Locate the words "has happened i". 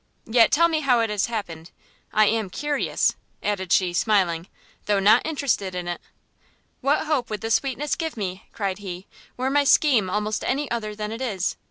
1.11-2.25